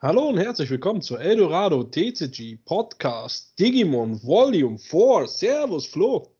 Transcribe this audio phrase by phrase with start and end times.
[0.00, 5.26] Hallo und herzlich willkommen zu Eldorado TCG Podcast Digimon Volume 4.
[5.26, 6.36] Servus, Flo.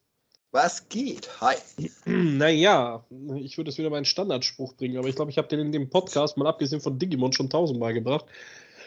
[0.52, 1.28] Was geht?
[1.40, 1.56] Hi.
[2.06, 5.72] Naja, ich würde jetzt wieder meinen Standardspruch bringen, aber ich glaube, ich habe den in
[5.72, 8.26] dem Podcast, mal abgesehen von Digimon, schon tausendmal gebracht.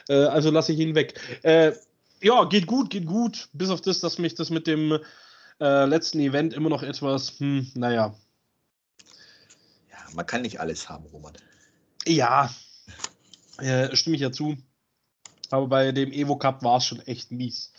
[0.07, 1.19] Äh, also lasse ich ihn weg.
[1.43, 1.73] Äh,
[2.21, 3.49] ja, geht gut, geht gut.
[3.51, 4.97] Bis auf das, dass mich das mit dem
[5.59, 8.15] äh, letzten Event immer noch etwas, hm, naja.
[9.89, 11.33] Ja, man kann nicht alles haben, Roman.
[12.07, 12.49] Ja,
[13.59, 14.57] äh, stimme ich ja zu.
[15.49, 17.73] Aber bei dem Evo Cup war es schon echt mies.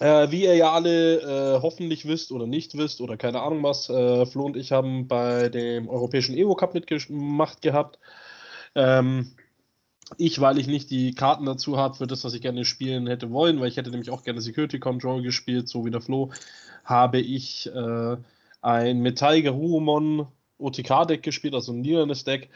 [0.00, 3.90] Äh, wie ihr ja alle äh, hoffentlich wisst oder nicht wisst oder keine Ahnung was,
[3.90, 7.98] äh, Flo und ich haben bei dem Europäischen Evo Cup mitgemacht gehabt.
[8.74, 9.32] Ähm,
[10.16, 13.30] ich, weil ich nicht die Karten dazu habe für das, was ich gerne spielen hätte
[13.30, 16.30] wollen, weil ich hätte nämlich auch gerne Security Control gespielt, so wie der Flo,
[16.82, 18.16] habe ich äh,
[18.62, 20.26] ein Metall Garurumon
[20.58, 22.48] OTK-Deck gespielt, also ein niederes Deck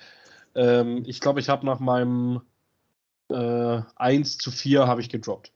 [0.54, 2.42] ähm, ich glaube, ich habe nach meinem
[3.30, 5.52] äh, 1 zu 4 habe ich gedroppt.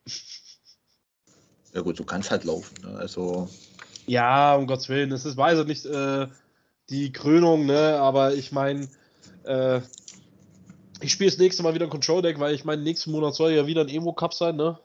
[1.75, 2.75] Ja gut, du kannst halt laufen.
[2.83, 2.97] Ne?
[2.99, 3.49] Also.
[4.07, 5.13] Ja, um Gottes Willen.
[5.13, 6.27] Es ist weiß nicht äh,
[6.91, 7.99] die Krönung, ne?
[8.01, 8.89] aber ich meine,
[9.45, 9.81] äh,
[11.01, 13.67] ich spiele das nächste Mal wieder ein Control-Deck, weil ich meine, nächsten Monat soll ja
[13.67, 14.79] wieder ein Emo-Cup sein, ne?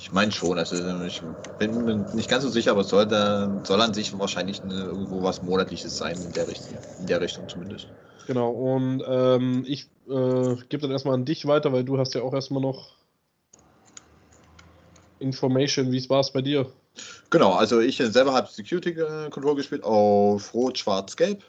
[0.00, 1.22] Ich meine schon, also ich
[1.58, 5.42] bin nicht ganz so sicher, aber soll, da, soll an sich wahrscheinlich eine, irgendwo was
[5.42, 7.86] Monatliches sein, in der Richtung, in der Richtung zumindest.
[8.26, 12.22] Genau, und ähm, ich äh, gebe dann erstmal an dich weiter, weil du hast ja
[12.22, 12.96] auch erstmal noch
[15.18, 16.72] Information, wie es war es bei dir?
[17.28, 21.44] Genau, also ich selber habe Security Control gespielt auf Rot, Schwarz, Gelb.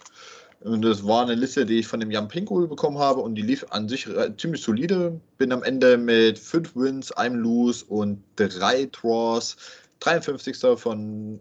[0.61, 3.41] Und das war eine Liste, die ich von dem Jan Pinkohl bekommen habe und die
[3.41, 5.19] lief an sich ziemlich solide.
[5.37, 9.57] Bin am Ende mit 5 Wins, einem Lose und 3 Draws
[9.99, 10.79] 53.
[10.79, 11.39] von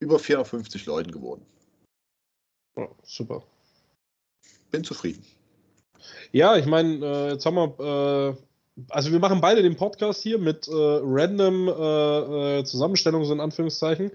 [0.00, 1.46] über 450 Leuten geworden.
[2.76, 3.44] Oh, super
[4.70, 5.24] bin zufrieden.
[6.32, 8.36] Ja, ich meine, äh, jetzt haben wir,
[8.78, 13.32] äh, also wir machen beide den Podcast hier mit äh, random äh, äh, Zusammenstellungen, so
[13.32, 14.12] in Anführungszeichen.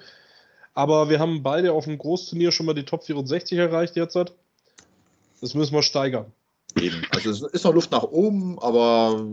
[0.74, 4.16] Aber wir haben beide auf dem Großturnier schon mal die Top 64 erreicht jetzt.
[4.16, 6.32] Das müssen wir steigern.
[6.80, 7.04] Eben.
[7.12, 9.24] Also es ist noch Luft nach oben, aber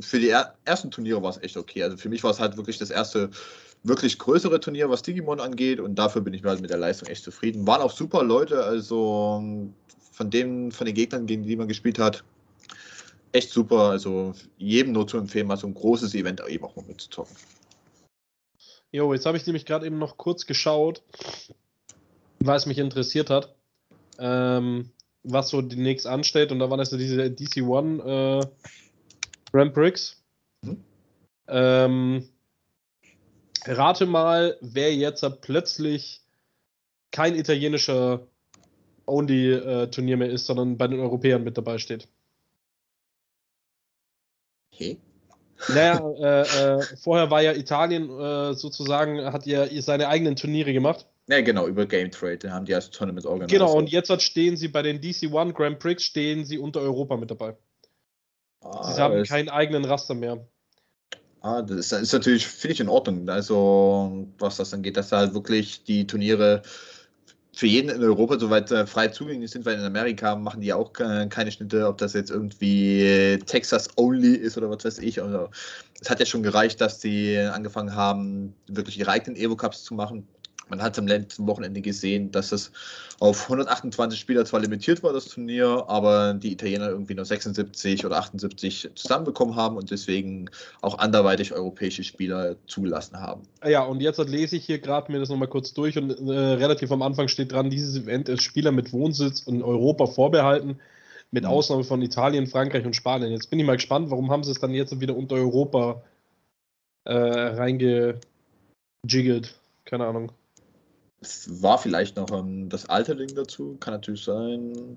[0.00, 1.82] für die er ersten Turniere war es echt okay.
[1.82, 3.30] Also für mich war es halt wirklich das erste
[3.82, 7.24] wirklich größere Turnier, was Digimon angeht und dafür bin ich halt mit der Leistung echt
[7.24, 7.66] zufrieden.
[7.66, 9.42] Waren auch super Leute, also
[10.12, 12.24] von den, von den Gegnern, gegen die man gespielt hat,
[13.32, 13.90] echt super.
[13.90, 17.34] Also jedem nur zu empfehlen, mal so ein großes Event eben auch mal mitzuzocken.
[18.92, 21.02] Jo, jetzt habe ich nämlich gerade eben noch kurz geschaut,
[22.40, 23.54] weil es mich interessiert hat,
[24.18, 24.90] ähm,
[25.22, 26.50] was so demnächst ansteht.
[26.50, 28.46] Und da waren das diese DC-1 äh,
[29.52, 30.20] Grand Prix.
[30.62, 30.84] Mhm.
[31.46, 32.28] Ähm,
[33.64, 36.22] rate mal, wer jetzt plötzlich
[37.12, 38.26] kein italienischer
[39.06, 42.08] Only-Turnier mehr ist, sondern bei den Europäern mit dabei steht.
[44.72, 44.98] Okay.
[45.68, 51.06] Naja, äh, äh, vorher war ja Italien äh, sozusagen, hat ja seine eigenen Turniere gemacht.
[51.28, 53.60] Ja, genau, über Game Trade haben die als Tournament organisiert.
[53.60, 57.30] Genau, und jetzt stehen sie bei den DC1 Grand Prix, stehen sie unter Europa mit
[57.30, 57.56] dabei.
[58.62, 60.44] Ah, sie haben keinen eigenen Raster mehr.
[61.40, 63.28] Ah, das ist, natürlich, finde ich, in Ordnung.
[63.28, 66.62] Also, was das angeht, dass da halt wirklich die Turniere
[67.60, 70.76] für jeden in Europa soweit äh, frei zugänglich sind, weil in Amerika machen die ja
[70.76, 75.22] auch äh, keine Schnitte, ob das jetzt irgendwie Texas only ist oder was weiß ich.
[75.22, 75.50] Also,
[76.00, 79.92] es hat ja schon gereicht, dass sie angefangen haben, wirklich ihre eigenen Evo Cups zu
[79.92, 80.26] machen.
[80.70, 82.72] Man hat am letzten Wochenende gesehen, dass es
[83.18, 88.16] auf 128 Spieler zwar limitiert war, das Turnier, aber die Italiener irgendwie nur 76 oder
[88.18, 90.48] 78 zusammenbekommen haben und deswegen
[90.80, 93.42] auch anderweitig europäische Spieler zugelassen haben.
[93.66, 96.90] Ja, und jetzt lese ich hier gerade mir das nochmal kurz durch und äh, relativ
[96.92, 100.78] am Anfang steht dran, dieses Event ist Spieler mit Wohnsitz in Europa vorbehalten,
[101.30, 101.50] mit mhm.
[101.50, 103.32] Ausnahme von Italien, Frankreich und Spanien.
[103.32, 106.02] Jetzt bin ich mal gespannt, warum haben sie es dann jetzt wieder unter Europa
[107.04, 108.20] äh, reingejiggelt?
[109.84, 110.32] Keine Ahnung.
[111.20, 114.96] Es war vielleicht noch um, das alte Ding dazu, kann natürlich sein.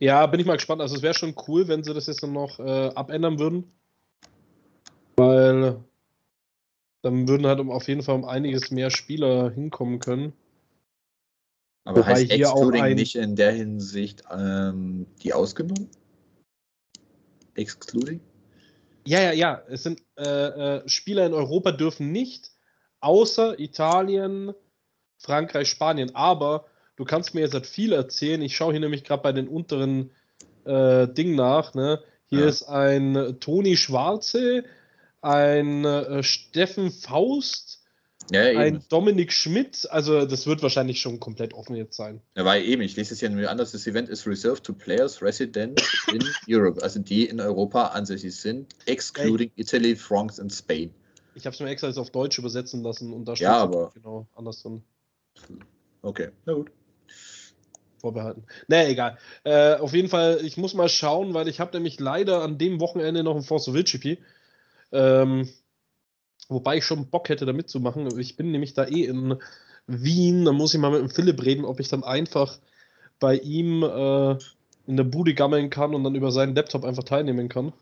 [0.00, 0.80] Ja, bin ich mal gespannt.
[0.82, 3.72] Also es wäre schon cool, wenn sie das jetzt noch äh, abändern würden.
[5.16, 5.82] Weil
[7.02, 10.32] dann würden halt auf jeden Fall um einiges mehr Spieler hinkommen können.
[11.84, 12.96] Aber Wobei heißt Excluding ein...
[12.96, 15.88] nicht in der Hinsicht ähm, die ausgenommen?
[17.54, 18.20] Excluding?
[19.06, 19.62] Ja, ja, ja.
[19.68, 22.52] Es sind äh, äh, Spieler in Europa dürfen nicht,
[23.00, 24.54] außer Italien,
[25.18, 26.14] Frankreich, Spanien.
[26.14, 26.66] Aber
[26.96, 28.42] du kannst mir jetzt halt viel erzählen.
[28.42, 30.10] Ich schaue hier nämlich gerade bei den unteren
[30.64, 31.74] äh, Dingen nach.
[31.74, 32.00] Ne?
[32.26, 32.46] Hier ja.
[32.46, 34.64] ist ein Toni Schwarze,
[35.20, 37.82] ein äh, Steffen Faust,
[38.30, 42.20] Ja, ein Dominik Schmidt, also das wird wahrscheinlich schon komplett offen jetzt sein.
[42.36, 45.20] Ja, weil eben, ich lese es ja nur anders, das Event ist reserved to players
[45.20, 45.82] resident
[46.12, 49.62] in Europe, also die in Europa ansässig sind, excluding Ey.
[49.62, 50.94] Italy, France and Spain.
[51.34, 53.90] Ich habe es mir extra jetzt auf Deutsch übersetzen lassen und da steht ja, aber
[53.92, 54.82] genau anders drin.
[56.02, 56.70] Okay, na gut.
[57.98, 58.44] Vorbehalten.
[58.68, 59.18] Naja, egal.
[59.44, 62.80] Äh, auf jeden Fall, ich muss mal schauen, weil ich habe nämlich leider an dem
[62.80, 64.18] Wochenende noch ein Force of Will.
[64.92, 65.48] Ähm,
[66.48, 68.18] Wobei ich schon Bock hätte, da mitzumachen.
[68.18, 69.38] Ich bin nämlich da eh in
[69.86, 70.44] Wien.
[70.44, 72.58] Da muss ich mal mit dem Philipp reden, ob ich dann einfach
[73.18, 74.32] bei ihm äh,
[74.86, 77.72] in der Bude gammeln kann und dann über seinen Laptop einfach teilnehmen kann.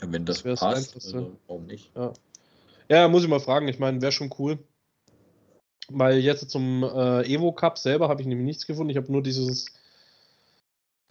[0.00, 1.90] Ja, wenn das, das passt, also, warum nicht?
[1.94, 2.12] Ja.
[2.88, 3.68] ja, muss ich mal fragen.
[3.68, 4.58] Ich meine, wäre schon cool.
[5.94, 8.90] Weil jetzt zum äh, Evo Cup selber habe ich nämlich nichts gefunden.
[8.90, 9.66] Ich habe nur dieses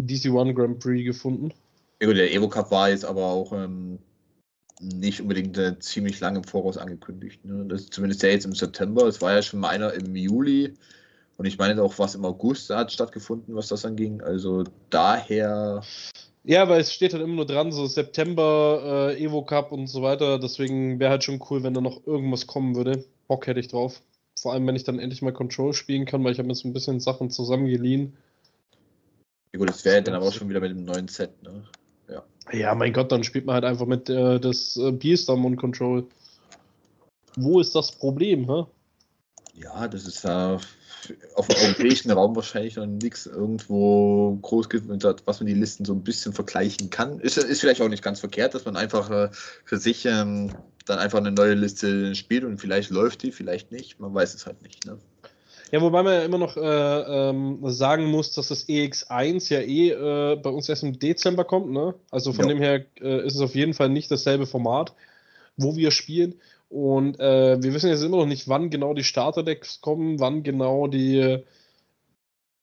[0.02, 1.54] DC One Grand Prix gefunden.
[2.02, 4.00] Ja, gut, der Evo Cup war jetzt aber auch ähm,
[4.82, 7.46] nicht unbedingt äh, ziemlich lange im Voraus angekündigt.
[7.46, 7.66] Ne?
[7.68, 9.06] Das ist zumindest der jetzt im September.
[9.06, 10.74] Es war ja schon mal einer im Juli.
[11.38, 14.22] Und ich meine auch, was im August hat stattgefunden, was das anging.
[14.22, 15.82] Also daher.
[16.44, 20.02] Ja, weil es steht halt immer nur dran, so September, äh, Evo Cup und so
[20.02, 20.40] weiter.
[20.40, 23.06] Deswegen wäre halt schon cool, wenn da noch irgendwas kommen würde.
[23.28, 24.02] Bock hätte ich drauf.
[24.42, 26.68] Vor allem, wenn ich dann endlich mal Control spielen kann, weil ich habe mir so
[26.68, 28.18] ein bisschen Sachen zusammengeliehen.
[29.54, 31.64] Ja gut, das wäre dann aber auch schon wieder mit dem neuen Set, ne?
[32.10, 32.24] Ja.
[32.52, 36.08] Ja, mein Gott, dann spielt man halt einfach mit äh, das äh, Beerstorm und Control.
[37.36, 38.66] Wo ist das Problem, hä?
[39.54, 40.60] Ja, das ist ja
[41.36, 44.70] auf dem europäischen Raum wahrscheinlich noch nichts irgendwo groß
[45.04, 47.20] hat, was man die Listen so ein bisschen vergleichen kann.
[47.20, 49.30] Ist, ist vielleicht auch nicht ganz verkehrt, dass man einfach äh,
[49.66, 50.52] für sich ähm,
[50.86, 54.00] dann einfach eine neue Liste spielt und vielleicht läuft die, vielleicht nicht.
[54.00, 54.86] Man weiß es halt nicht.
[54.86, 54.98] Ne?
[55.72, 59.90] Ja, wobei man ja immer noch äh, ähm, sagen muss, dass das EX1 ja eh
[59.92, 61.72] äh, bei uns erst im Dezember kommt.
[61.72, 61.96] Ne?
[62.12, 62.54] Also von ja.
[62.54, 64.94] dem her äh, ist es auf jeden Fall nicht dasselbe Format,
[65.56, 66.36] wo wir spielen.
[66.68, 70.88] Und äh, wir wissen jetzt immer noch nicht, wann genau die Starterdecks kommen, wann genau
[70.88, 71.44] die,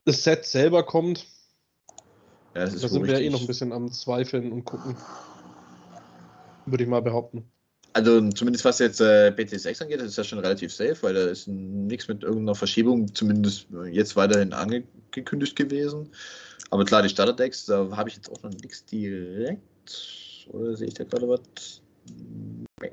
[0.04, 1.26] das Set selber kommt.
[2.54, 4.96] Ja, da sind wir ja eh noch ein bisschen am Zweifeln und gucken.
[6.66, 7.50] Würde ich mal behaupten.
[7.94, 11.26] Also zumindest was jetzt äh, BT6 angeht, das ist ja schon relativ safe, weil da
[11.26, 16.10] ist nichts mit irgendeiner Verschiebung, zumindest jetzt weiterhin angekündigt gewesen.
[16.70, 20.46] Aber klar, die Starterdecks, da habe ich jetzt auch noch nichts direkt.
[20.48, 21.82] Oder sehe ich da gerade was?
[22.80, 22.92] Nee.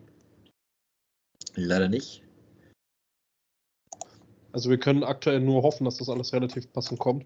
[1.55, 2.21] Leider nicht.
[4.51, 7.25] Also wir können aktuell nur hoffen, dass das alles relativ passend kommt.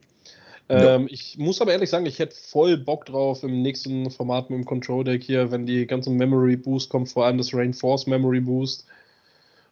[0.70, 4.60] Ähm, Ich muss aber ehrlich sagen, ich hätte voll Bock drauf im nächsten Format mit
[4.60, 8.42] dem Control Deck hier, wenn die ganzen Memory Boost kommt, vor allem das Rainforce Memory
[8.42, 8.86] Boost.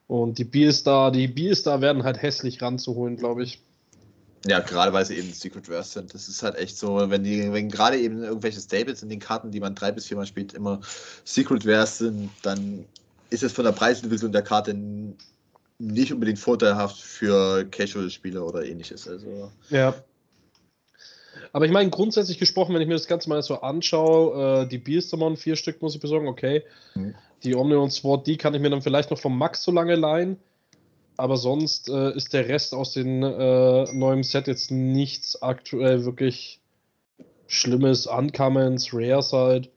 [0.07, 3.61] Und die Beerstar, die Beerstar werden halt hässlich ranzuholen, glaube ich.
[4.45, 6.13] Ja, gerade weil sie eben Secret Rares sind.
[6.13, 9.51] Das ist halt echt so, wenn die, wenn gerade eben irgendwelche Stables in den Karten,
[9.51, 10.79] die man drei bis viermal spielt, immer
[11.25, 12.85] Secret Rares sind, dann
[13.29, 14.75] ist es von der Preisentwicklung der Karte
[15.79, 19.07] nicht unbedingt vorteilhaft für Casual-Spieler oder ähnliches.
[19.07, 19.51] Also.
[19.69, 19.94] Ja.
[21.53, 24.77] Aber ich meine, grundsätzlich gesprochen, wenn ich mir das Ganze mal so anschaue, äh, die
[24.77, 26.63] Beastamon, vier Stück muss ich besorgen, okay.
[26.95, 27.15] Mhm.
[27.44, 30.38] Die Omnion Sword, die kann ich mir dann vielleicht noch vom Max so lange leihen.
[31.17, 36.61] Aber sonst äh, ist der Rest aus dem äh, neuen Set jetzt nichts aktuell wirklich
[37.47, 38.05] Schlimmes.
[38.05, 39.71] Uncommons, Rares halt.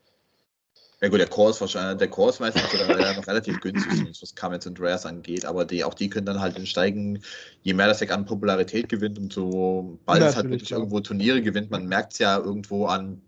[1.03, 4.35] Ja gut, der Core ist wahrscheinlich, der Core ist meistens ja noch relativ günstig, was
[4.35, 7.23] Comments und Rares angeht, aber die, auch die können dann halt steigen,
[7.63, 11.41] je mehr das Deck an Popularität gewinnt und so bald es halt wirklich irgendwo Turniere
[11.41, 13.23] gewinnt, man merkt es ja irgendwo an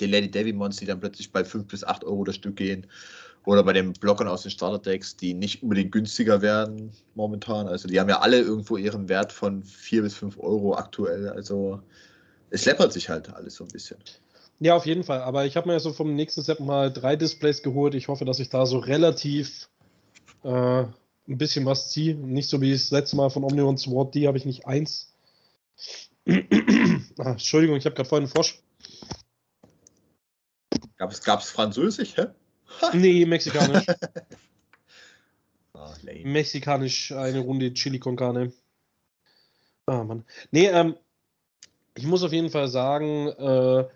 [0.00, 2.86] den Lady Devimons, die dann plötzlich bei 5 bis 8 Euro das Stück gehen.
[3.44, 7.66] Oder bei den Blockern aus den Starterdecks, die nicht unbedingt günstiger werden momentan.
[7.66, 11.28] Also die haben ja alle irgendwo ihren Wert von 4 bis 5 Euro aktuell.
[11.30, 11.80] Also
[12.50, 13.98] es läppert sich halt alles so ein bisschen.
[14.60, 15.22] Ja, auf jeden Fall.
[15.22, 17.94] Aber ich habe mir so vom nächsten Set mal drei Displays geholt.
[17.94, 19.68] Ich hoffe, dass ich da so relativ
[20.42, 22.14] äh, ein bisschen was ziehe.
[22.14, 25.12] Nicht so wie das letzte Mal von Omnion Sword, die habe ich nicht eins.
[26.28, 28.60] ah, Entschuldigung, ich habe gerade vorhin einen Frosch.
[30.96, 32.26] Gab es gab's Französisch, hä?
[32.92, 33.86] nee, mexikanisch.
[35.74, 35.90] oh,
[36.24, 38.52] mexikanisch eine Runde Chili con Carne.
[39.86, 40.24] Ah, Mann.
[40.50, 40.96] Nee, ähm,
[41.94, 43.88] ich muss auf jeden Fall sagen, äh,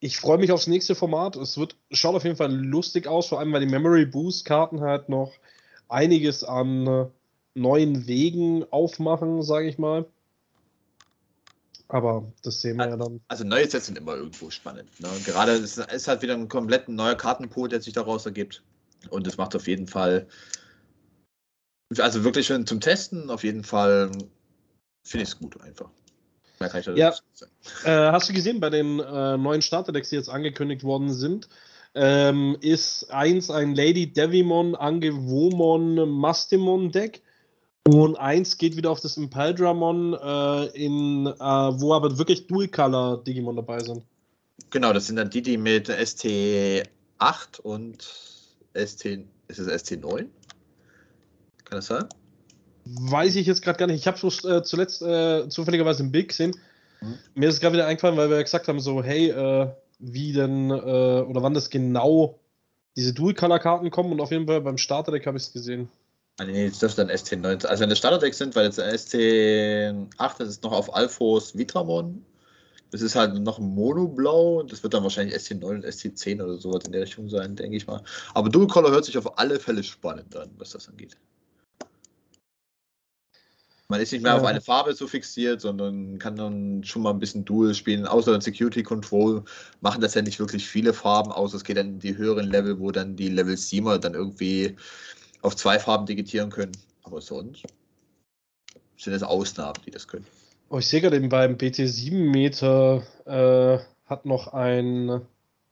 [0.00, 1.36] ich freue mich aufs nächste Format.
[1.36, 4.80] Es wird, schaut auf jeden Fall lustig aus, vor allem weil die Memory Boost Karten
[4.80, 5.32] halt noch
[5.88, 7.06] einiges an äh,
[7.54, 10.06] neuen Wegen aufmachen, sage ich mal.
[11.88, 13.20] Aber das sehen wir ja dann.
[13.28, 14.88] Also neue Sets sind immer irgendwo spannend.
[15.00, 15.08] Ne?
[15.24, 18.62] Gerade es ist halt wieder ein komplett neuer Kartenpool, der sich daraus ergibt.
[19.10, 20.26] Und es macht auf jeden Fall,
[21.96, 24.10] also wirklich schon zum Testen, auf jeden Fall
[25.04, 25.90] finde ich es gut einfach.
[26.58, 27.10] Mehr kann ich ja,
[27.84, 31.48] äh, hast du gesehen, bei den äh, neuen Starterdecks, die jetzt angekündigt worden sind,
[31.94, 37.22] ähm, ist eins ein Lady Devimon Angewomon Mastemon Deck
[37.88, 43.80] Und eins geht wieder auf das Impaldramon, äh, in, äh, wo aber wirklich Dual-Color-Digimon dabei
[43.80, 44.02] sind.
[44.70, 48.02] Genau, das sind dann die, die mit ST8 und
[48.74, 49.04] ST,
[49.48, 50.26] ist es ST9?
[51.64, 52.08] Kann das sein?
[52.86, 54.00] Weiß ich jetzt gerade gar nicht.
[54.00, 56.56] Ich habe es äh, zuletzt äh, zufälligerweise im Bild gesehen.
[57.00, 57.18] Mhm.
[57.34, 60.70] Mir ist es gerade wieder eingefallen, weil wir gesagt haben, so, hey, äh, wie denn,
[60.70, 62.38] äh, oder wann das genau
[62.96, 65.88] diese Dual-Color-Karten kommen und auf jeden Fall beim Starterdeck habe ich es gesehen.
[66.38, 67.66] Ah, nee, das dürfte dann ST9.
[67.66, 72.24] Also wenn das Starterdeck sind, weil jetzt ST8, das ist noch auf Alphos Vitramon.
[72.92, 74.62] Das ist halt noch Monoblau.
[74.62, 77.86] Das wird dann wahrscheinlich ST9 und ST10 oder sowas in der Richtung sein, denke ich
[77.86, 78.02] mal.
[78.34, 81.16] Aber Dual Color hört sich auf alle Fälle spannend an, was das angeht.
[83.88, 84.38] Man ist nicht mehr ja.
[84.38, 88.06] auf eine Farbe so fixiert, sondern kann dann schon mal ein bisschen Dual spielen.
[88.06, 89.44] Außer Security Control
[89.80, 92.80] machen das ja nicht wirklich viele Farben, außer es geht dann in die höheren Level,
[92.80, 94.74] wo dann die Level 7er dann irgendwie
[95.42, 96.72] auf zwei Farben digitieren können.
[97.04, 97.62] Aber sonst
[98.96, 100.26] sind es Ausnahmen, die das können.
[100.68, 105.20] Oh, ich sehe gerade eben beim BT7 Meter äh, hat noch ein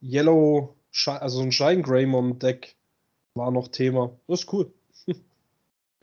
[0.00, 2.76] Yellow, also ein Shine Greymon Deck
[3.34, 4.16] war noch Thema.
[4.28, 4.72] Das ist cool.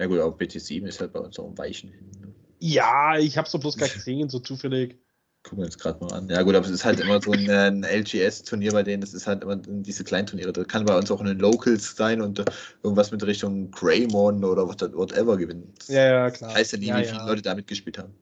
[0.02, 2.34] Ja gut, aber BT7 ist halt bei uns auch ein Weichen Ne?
[2.58, 4.98] Ja, ich habe so bloß gar gesehen, so zufällig.
[5.44, 6.28] Gucken wir uns gerade mal an.
[6.28, 9.28] Ja gut, aber es ist halt immer so ein, ein LGS-Turnier bei denen, das ist
[9.28, 10.54] halt immer diese kleinen Turniere.
[10.54, 12.44] Das kann bei uns auch in den Locals sein und
[12.82, 15.72] irgendwas mit Richtung Greymon oder whatever gewinnen.
[15.88, 16.50] Ja, ja, klar.
[16.50, 17.28] Das heißt ja nie, ja, wie viele ja.
[17.28, 18.16] Leute da mitgespielt haben.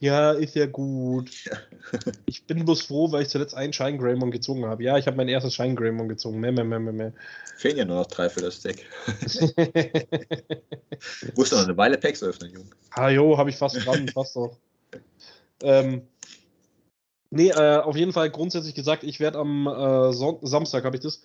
[0.00, 1.30] Ja, ist ja gut.
[2.24, 4.82] Ich bin bloß froh, weil ich zuletzt einen Shine Greymon gezogen habe.
[4.82, 6.40] Ja, ich habe mein erstes Shine Greymon gezogen.
[6.40, 7.12] Mehr, mehr, mehr, mehr, mehr.
[7.58, 8.86] Fehlen ja nur noch drei für das Deck.
[11.36, 12.70] Musst du noch eine Weile Packs öffnen, Junge.
[12.92, 14.56] Ah, jo, habe ich fast dran, fast doch.
[15.62, 16.08] Ähm,
[17.28, 20.14] nee, äh, auf jeden Fall grundsätzlich gesagt, ich werde am äh,
[20.46, 21.20] Samstag, habe ich das,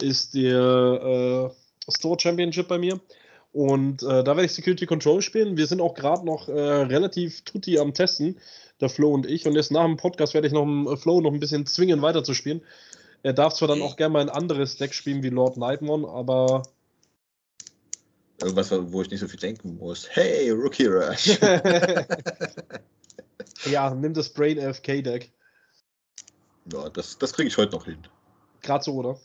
[0.00, 1.52] ist der
[1.88, 2.98] äh, Store Championship bei mir.
[3.54, 5.56] Und äh, da werde ich Security Control spielen.
[5.56, 8.40] Wir sind auch gerade noch äh, relativ tutti am Testen,
[8.80, 9.46] der Flo und ich.
[9.46, 12.62] Und jetzt nach dem Podcast werde ich noch im Flow noch ein bisschen zwingen, weiterzuspielen.
[13.22, 16.64] Er darf zwar dann auch gerne mal ein anderes Deck spielen wie Lord Nightmon, aber.
[18.42, 20.08] Irgendwas, wo ich nicht so viel denken muss.
[20.10, 21.38] Hey, Rookie Rush!
[23.70, 25.30] ja, nimm das Brain FK Deck.
[26.72, 27.98] Ja, das, das kriege ich heute noch hin.
[28.62, 29.16] Gerade so, oder?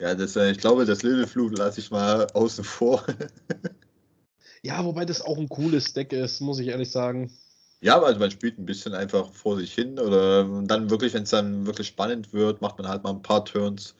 [0.00, 3.04] Ja, das, äh, ich glaube, das Little Flute lasse ich mal außen vor.
[4.62, 7.32] ja, wobei das auch ein cooles Deck ist, muss ich ehrlich sagen.
[7.80, 11.30] Ja, also man spielt ein bisschen einfach vor sich hin oder dann wirklich, wenn es
[11.30, 13.94] dann wirklich spannend wird, macht man halt mal ein paar Turns,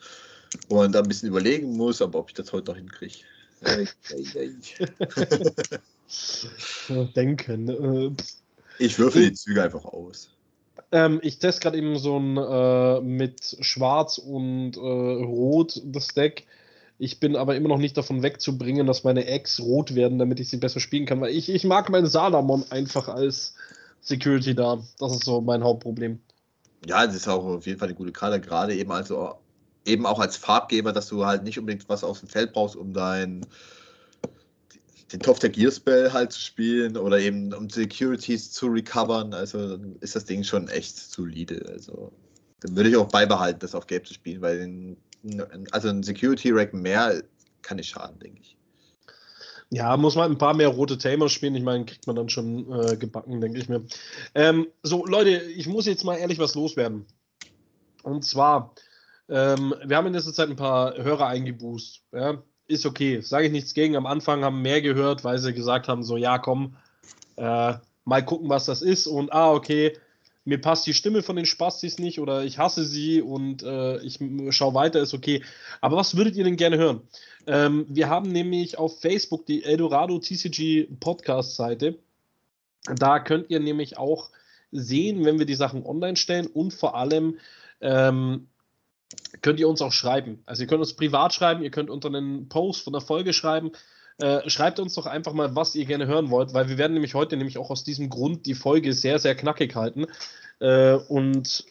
[0.67, 3.19] wo man da ein bisschen überlegen muss, aber ob ich das heute noch hinkriege.
[7.15, 7.69] Denken.
[7.69, 8.11] Äh,
[8.79, 10.34] ich würfel die Züge einfach aus.
[10.91, 16.45] Ähm, ich teste gerade eben so ein äh, mit Schwarz und äh, Rot das Deck.
[16.97, 20.49] Ich bin aber immer noch nicht davon wegzubringen, dass meine Eggs rot werden, damit ich
[20.49, 23.55] sie besser spielen kann, weil ich, ich mag meinen Salamon einfach als
[24.01, 24.81] Security da.
[24.99, 26.19] Das ist so mein Hauptproblem.
[26.85, 29.35] Ja, das ist auch auf jeden Fall eine gute Karte, gerade eben also
[29.85, 32.93] eben auch als Farbgeber, dass du halt nicht unbedingt was auf dem Feld brauchst, um
[32.93, 33.45] dein
[35.15, 39.33] den Top der Gear Spell halt zu spielen oder eben um Securities zu recovern.
[39.33, 41.65] Also ist das Ding schon echt solide.
[41.71, 42.11] Also
[42.59, 44.97] dann würde ich auch beibehalten, das auf Gelb zu spielen, weil den,
[45.71, 47.23] also ein Security Rack mehr
[47.61, 48.57] kann nicht schaden, denke ich.
[49.69, 51.55] Ja, muss man ein paar mehr rote Tamer spielen.
[51.55, 53.85] Ich meine, kriegt man dann schon äh, gebacken, denke ich mir.
[54.35, 57.05] Ähm, so, Leute, ich muss jetzt mal ehrlich was loswerden.
[58.03, 58.75] Und zwar,
[59.29, 62.03] ähm, wir haben in letzter Zeit ein paar Hörer eingeboost.
[62.11, 62.43] Ja?
[62.67, 63.95] Ist okay, sage ich nichts gegen.
[63.95, 66.75] Am Anfang haben mehr gehört, weil sie gesagt haben, so ja, komm,
[67.35, 67.73] äh,
[68.05, 69.07] mal gucken, was das ist.
[69.07, 69.93] Und ah, okay,
[70.45, 74.19] mir passt die Stimme von den Spastis nicht oder ich hasse sie und äh, ich
[74.51, 75.43] schaue weiter, ist okay.
[75.81, 77.01] Aber was würdet ihr denn gerne hören?
[77.47, 81.97] Ähm, wir haben nämlich auf Facebook die Eldorado TCG Podcast Seite.
[82.95, 84.29] Da könnt ihr nämlich auch
[84.71, 87.39] sehen, wenn wir die Sachen online stellen und vor allem
[87.81, 88.47] ähm,
[89.41, 90.41] könnt ihr uns auch schreiben.
[90.45, 93.71] Also ihr könnt uns privat schreiben, ihr könnt unter einen Post von der Folge schreiben.
[94.17, 97.15] Äh, schreibt uns doch einfach mal, was ihr gerne hören wollt, weil wir werden nämlich
[97.15, 100.05] heute nämlich auch aus diesem Grund die Folge sehr, sehr knackig halten.
[100.59, 101.65] Äh, und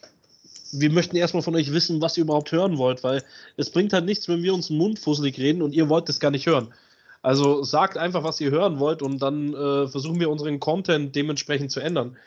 [0.71, 3.23] wir möchten erstmal von euch wissen, was ihr überhaupt hören wollt, weil
[3.57, 6.45] es bringt halt nichts, wenn wir uns mundfusselig reden und ihr wollt das gar nicht
[6.45, 6.73] hören.
[7.21, 11.71] Also sagt einfach, was ihr hören wollt und dann äh, versuchen wir unseren Content dementsprechend
[11.71, 12.17] zu ändern.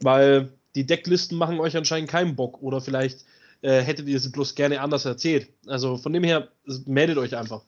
[0.00, 3.26] Weil die Decklisten machen euch anscheinend keinen Bock oder vielleicht
[3.62, 5.48] äh, hättet ihr es bloß gerne anders erzählt.
[5.66, 6.48] Also von dem her,
[6.86, 7.62] meldet euch einfach.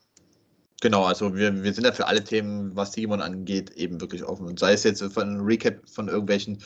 [0.80, 4.46] Genau, also wir, wir sind ja für alle Themen, was Digimon angeht, eben wirklich offen.
[4.46, 6.58] Und sei es jetzt von Recap von irgendwelchen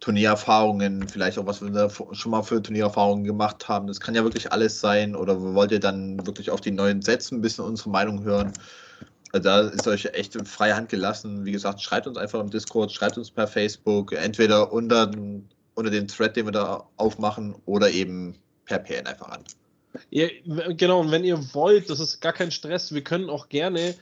[0.00, 3.86] Turniererfahrungen, vielleicht auch was wir da schon mal für Turniererfahrungen gemacht haben.
[3.86, 5.14] Das kann ja wirklich alles sein.
[5.14, 8.52] Oder wollt ihr dann wirklich auf die neuen Sätze ein bisschen unsere Meinung hören?
[9.32, 11.44] Also da ist euch echt freie Hand gelassen.
[11.44, 15.10] Wie gesagt, schreibt uns einfach im Discord, schreibt uns per Facebook, entweder unter,
[15.74, 18.36] unter den Thread, den wir da aufmachen, oder eben
[18.68, 19.44] per PN einfach an.
[20.10, 20.30] Ihr,
[20.76, 23.94] genau, und wenn ihr wollt, das ist gar kein Stress, wir können auch gerne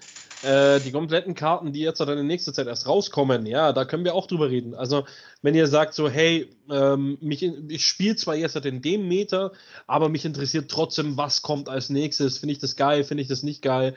[0.43, 4.05] äh, die kompletten Karten, die jetzt dann in nächster Zeit erst rauskommen, ja, da können
[4.05, 4.75] wir auch drüber reden.
[4.75, 5.07] Also,
[5.43, 9.53] wenn ihr sagt so, hey, ähm, mich, ich spiele zwar jetzt in dem Meter,
[9.87, 13.43] aber mich interessiert trotzdem, was kommt als nächstes, finde ich das geil, finde ich das
[13.43, 13.95] nicht geil,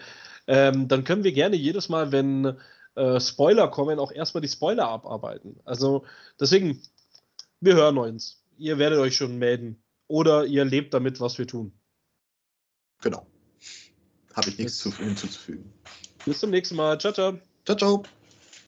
[0.48, 2.58] ähm, dann können wir gerne jedes Mal, wenn
[2.96, 5.60] äh, Spoiler kommen, auch erstmal die Spoiler abarbeiten.
[5.66, 6.06] Also,
[6.40, 6.82] deswegen,
[7.60, 8.44] wir hören uns.
[8.58, 9.82] Ihr werdet euch schon melden.
[10.10, 11.72] Oder ihr lebt damit, was wir tun.
[13.02, 13.26] Genau.
[14.34, 15.72] Habe ich nichts hinzuzufügen.
[16.26, 17.00] Bis zum nächsten Mal.
[17.00, 17.40] Ciao, ciao.
[17.64, 18.04] Ciao, ciao.